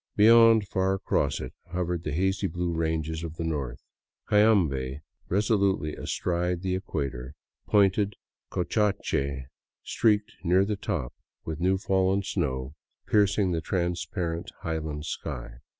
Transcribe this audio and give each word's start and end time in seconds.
Beyond, 0.15 0.67
far 0.67 0.95
across 0.95 1.39
it, 1.39 1.53
hovered 1.73 2.03
the 2.03 2.11
hazy 2.11 2.47
blue 2.47 2.73
ranges 2.73 3.21
of 3.23 3.35
the 3.35 3.43
north; 3.43 3.83
Cayambe 4.27 5.01
reso 5.29 5.59
lutely 5.59 5.95
astride 5.95 6.63
the 6.63 6.73
equator, 6.73 7.35
pointed 7.67 8.15
Cotacache, 8.49 9.43
streaked 9.83 10.33
near 10.43 10.65
the 10.65 10.75
top 10.75 11.13
with 11.45 11.59
new 11.59 11.77
fallen 11.77 12.23
snow, 12.23 12.73
piercing 13.05 13.51
the 13.51 13.61
transparent 13.61 14.49
highland 14.63 15.05
sky. 15.05 15.59